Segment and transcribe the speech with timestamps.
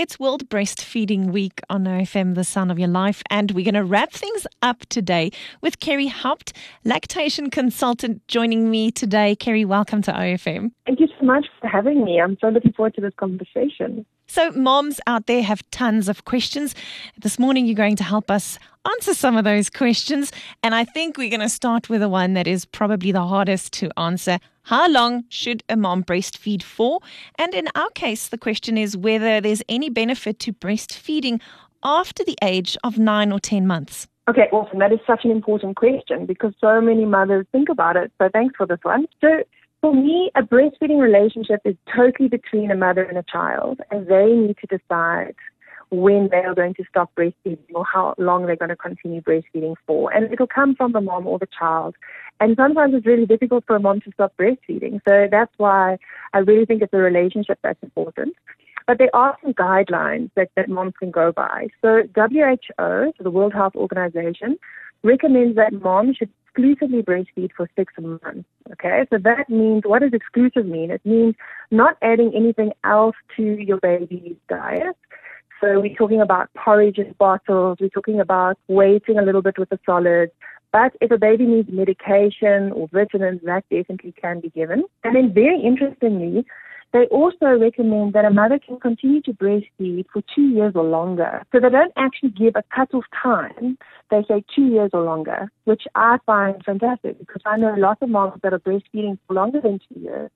[0.00, 3.84] It's World Breastfeeding Week on OFM, the Sound of Your Life, and we're going to
[3.84, 5.30] wrap things up today
[5.60, 9.36] with Carey Haupt, lactation consultant, joining me today.
[9.36, 10.72] Carey, welcome to OFM.
[10.86, 12.18] Thank you so much for having me.
[12.18, 14.06] I'm so looking forward to this conversation.
[14.26, 16.74] So, moms out there have tons of questions.
[17.20, 20.32] This morning, you're going to help us answer some of those questions.
[20.62, 23.72] And I think we're going to start with the one that is probably the hardest
[23.74, 24.38] to answer.
[24.62, 27.00] How long should a mom breastfeed for?
[27.38, 31.40] And in our case, the question is whether there's any benefit to breastfeeding
[31.82, 34.06] after the age of nine or 10 months.
[34.28, 34.78] Okay, awesome.
[34.78, 38.12] That is such an important question because so many mothers think about it.
[38.18, 39.06] So thanks for this one.
[39.20, 39.28] So
[39.80, 44.26] for me, a breastfeeding relationship is totally between a mother and a child, and they
[44.26, 45.34] need to decide
[45.90, 49.74] when they are going to stop breastfeeding or how long they're going to continue breastfeeding
[49.86, 50.12] for.
[50.12, 51.96] And it'll come from the mom or the child.
[52.38, 55.00] And sometimes it's really difficult for a mom to stop breastfeeding.
[55.08, 55.98] So that's why
[56.32, 58.34] I really think it's a relationship that's important.
[58.86, 61.68] But there are some guidelines that, that moms can go by.
[61.82, 64.58] So WHO, so the World Health Organization,
[65.02, 68.48] recommends that moms should exclusively breastfeed for six months.
[68.72, 70.90] Okay, so that means what does exclusive mean?
[70.90, 71.34] It means
[71.70, 74.96] not adding anything else to your baby's diet.
[75.60, 77.78] So we're talking about porridge in bottles.
[77.80, 80.32] We're talking about waiting a little bit with the solids.
[80.72, 84.84] But if a baby needs medication or vitamins, that definitely can be given.
[85.04, 86.46] And then very interestingly,
[86.92, 91.42] they also recommend that a mother can continue to breastfeed for two years or longer.
[91.52, 93.78] So they don't actually give a cut-off time.
[94.10, 98.08] They say two years or longer, which I find fantastic because I know lots of
[98.08, 100.30] moms that are breastfeeding for longer than two years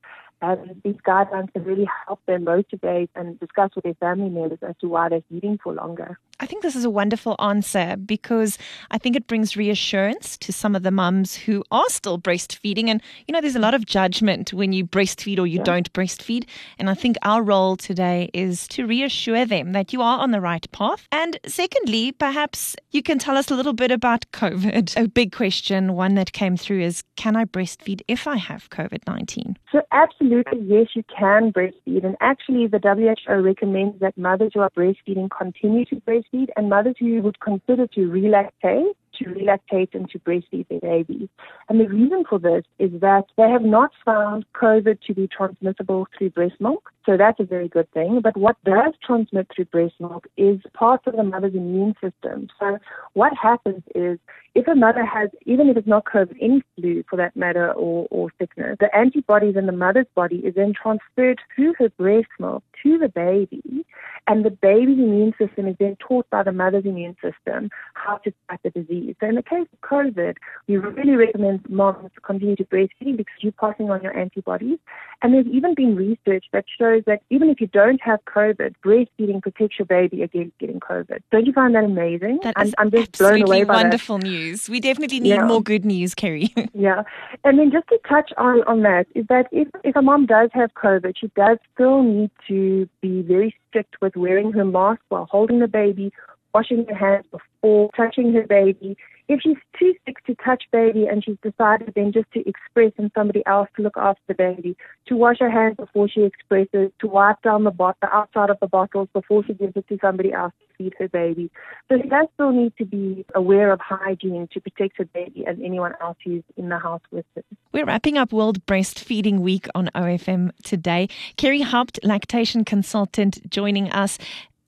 [0.83, 4.89] these guidelines can really help them motivate and discuss with their family members as to
[4.89, 6.19] why they're eating for longer.
[6.41, 8.59] I think this is a wonderful answer because
[8.91, 12.89] I think it brings reassurance to some of the mums who are still breastfeeding.
[12.89, 15.65] And, you know, there's a lot of judgment when you breastfeed or you yeah.
[15.65, 16.47] don't breastfeed.
[16.79, 20.41] And I think our role today is to reassure them that you are on the
[20.41, 21.07] right path.
[21.13, 24.97] And secondly, perhaps you can tell us a little bit about COVID.
[24.97, 29.07] A big question, one that came through is can I breastfeed if I have COVID
[29.07, 29.57] 19?
[29.71, 32.05] So, absolutely absolutely, yes, you can breastfeed.
[32.05, 36.25] And actually, the WHO recommends that mothers who are breastfeeding continue to breastfeed,
[36.57, 41.29] and mothers who would consider to relactate to relactate and to breastfeed their babies.
[41.69, 46.09] And the reason for this is that they have not found COVID to be transmissible
[46.17, 46.91] through breast milk.
[47.07, 48.21] So that's a very good thing.
[48.23, 52.49] But what does transmit through breast milk is parts of the mother's immune system.
[52.59, 52.79] So
[53.13, 54.19] what happens is
[54.55, 58.07] if a mother has, even if it's not COVID, any flu for that matter, or,
[58.11, 62.63] or sickness, the antibodies in the mother's body is then transferred through her breast milk
[62.83, 63.84] to the baby,
[64.27, 68.33] and the baby's immune system is then taught by the mother's immune system how to
[68.49, 69.15] fight the disease.
[69.21, 70.37] So in the case of COVID,
[70.67, 74.79] we really recommend moms to continue to breastfeed because you're passing on your antibodies.
[75.23, 79.43] And there's even been research that shows that even if you don't have COVID, breastfeeding
[79.43, 81.21] protects your baby against getting COVID.
[81.31, 82.41] Don't you find that amazing?
[82.43, 84.27] That I'm, I'm just blown away by wonderful that.
[84.27, 84.69] news.
[84.69, 85.45] We definitely need yeah.
[85.45, 86.53] more good news, Carey.
[86.75, 87.03] yeah.
[87.45, 90.51] And then just to touch on, on that is that if, if a mom does
[90.55, 95.27] have COVID, she does still need to be very strict with wearing her mask while
[95.29, 96.13] holding the baby,
[96.55, 98.97] washing her hands before touching her baby.
[99.27, 103.11] If she's too sick to touch baby and she's decided then just to express and
[103.15, 104.77] somebody else to look after the baby,
[105.07, 108.59] to wash her hands before she expresses, to wipe down the, bot- the outside of
[108.61, 111.51] the bottles before she gives it to somebody else to feed her baby.
[111.91, 115.63] So she does still need to be aware of hygiene to protect her baby and
[115.65, 117.43] anyone else who's in the house with her.
[117.73, 121.09] We're wrapping up World Breastfeeding Week on OFM today.
[121.39, 124.19] Carey Haupt, lactation consultant, joining us.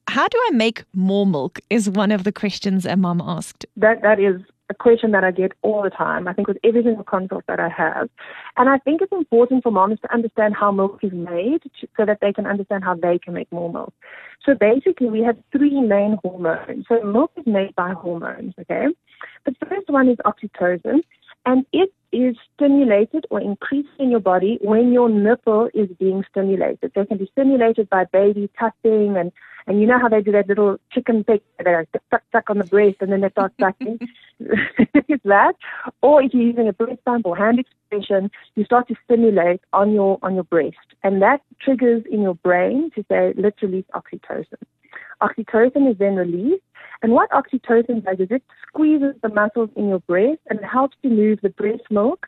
[0.09, 1.61] How do I make more milk?
[1.69, 3.67] Is one of the questions a mum asked.
[3.77, 6.27] That that is a question that I get all the time.
[6.27, 8.09] I think with every single consult that I have,
[8.57, 11.63] and I think it's important for moms to understand how milk is made,
[11.97, 13.93] so that they can understand how they can make more milk.
[14.45, 16.87] So basically, we have three main hormones.
[16.89, 18.55] So milk is made by hormones.
[18.61, 18.87] Okay,
[19.45, 21.01] the first one is oxytocin,
[21.47, 26.93] and it is stimulated or increased in your body when your nipple is being stimulated.
[26.95, 29.33] They can be stimulated by baby touching and
[29.67, 32.59] and you know how they do that little chicken pick, they like suck, suck on
[32.59, 33.99] the breast and then they start sucking?
[34.39, 35.55] it's that.
[36.03, 39.93] Or if you're using a breast pump or hand expression, you start to stimulate on
[39.93, 40.77] your, on your breast.
[41.03, 44.63] And that triggers in your brain to say, let's release oxytocin.
[45.23, 46.63] Oxytocin is then released.
[47.03, 50.97] And what oxytocin does is it squeezes the muscles in your breast and it helps
[51.03, 52.27] to move the breast milk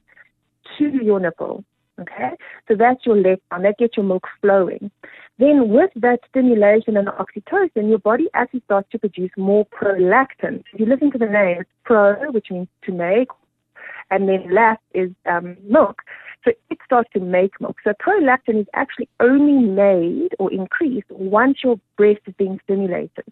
[0.79, 1.65] to your nipple.
[2.01, 2.31] Okay?
[2.69, 3.63] So that's your letdown.
[3.63, 4.91] That gets your milk flowing.
[5.39, 10.65] Then with that stimulation and oxytocin, your body actually starts to produce more prolactin.
[10.73, 13.29] If you listen to the name, pro, which means to make,
[14.11, 16.03] and then lact is um, milk.
[16.49, 17.77] So it starts to make milk.
[17.85, 23.25] So prolactin is actually only made or increased once your breast is being stimulated.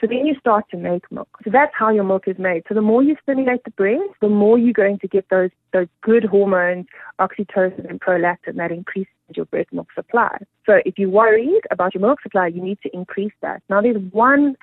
[0.00, 1.28] So then you start to make milk.
[1.44, 2.64] So that's how your milk is made.
[2.68, 5.86] So the more you stimulate the breast, the more you're going to get those those
[6.02, 6.86] good hormones,
[7.20, 10.36] oxytocin and prolactin that increase your breast milk supply.
[10.66, 13.62] So if you're worried about your milk supply, you need to increase that.
[13.68, 14.56] Now there's one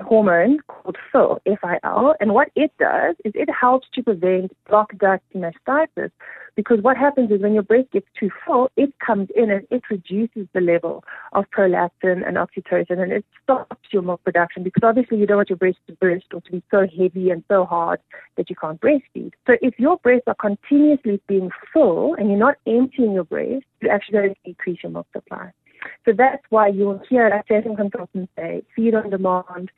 [0.00, 5.24] hormone called FIL, F-I-L, and what it does is it helps to prevent block duct
[5.34, 6.10] mastitis
[6.58, 9.82] because what happens is when your breast gets too full, it comes in and it
[9.90, 15.18] reduces the level of prolactin and oxytocin and it stops your milk production because obviously
[15.18, 18.00] you don't want your breast to burst or to be so heavy and so hard
[18.36, 19.32] that you can't breastfeed.
[19.46, 23.92] So if your breasts are continuously being full and you're not emptying your breast, you're
[23.92, 25.52] actually going to decrease your milk supply.
[26.04, 29.70] So that's why you'll hear a certain consultants say feed on demand,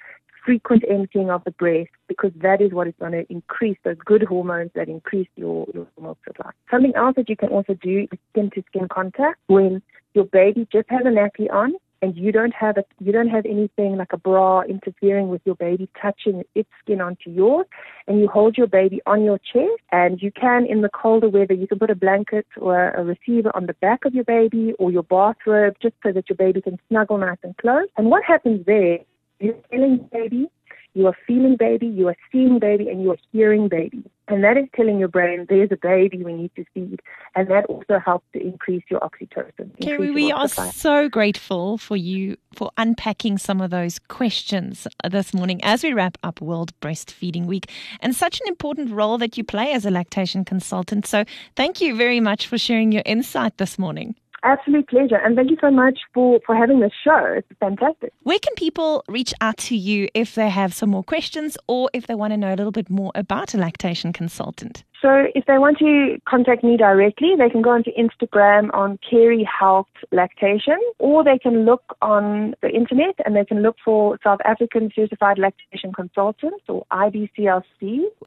[0.45, 4.23] frequent emptying of the breast, because that is what is going to increase those good
[4.23, 6.51] hormones that increase your, your milk supply.
[6.71, 9.83] Something else that you can also do is skin to skin contact when
[10.15, 13.45] your baby just has a nappy on and you don't have a, you don't have
[13.47, 17.67] anything like a bra interfering with your baby touching its skin onto yours,
[18.07, 21.55] and you hold your baby on your chest, and you can in the colder weather
[21.55, 24.91] you can put a blanket or a receiver on the back of your baby or
[24.91, 27.89] your bathrobe just so that your baby can snuggle nice and close.
[27.97, 28.99] And what happens there?
[29.39, 30.49] You're telling baby
[30.95, 34.05] you are feeling baby, you are seeing baby, and you are hearing baby.
[34.29, 37.01] And that is telling your brain there's a baby we need to feed.
[37.35, 39.71] And that also helps to increase your oxytocin.
[39.81, 45.35] Carey, we are so grateful for you for unpacking some of those questions uh, this
[45.35, 47.71] morning as we wrap up World Breastfeeding Week
[48.01, 51.07] and such an important role that you play as a lactation consultant.
[51.07, 51.25] So
[51.57, 54.15] thank you very much for sharing your insight this morning.
[54.43, 55.17] Absolute pleasure.
[55.17, 57.35] And thank you so much for, for having this show.
[57.37, 58.13] It's fantastic.
[58.23, 62.07] Where can people reach out to you if they have some more questions or if
[62.07, 64.85] they want to know a little bit more about a lactation consultant?
[65.01, 69.49] So if they want to contact me directly, they can go onto Instagram on Carey
[69.59, 74.41] Health Lactation, or they can look on the internet and they can look for South
[74.45, 78.05] African Certified Lactation Consultants or IBCLC.